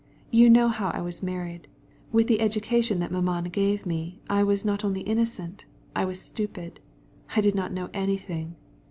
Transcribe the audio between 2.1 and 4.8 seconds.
With the education mamma gave us I was more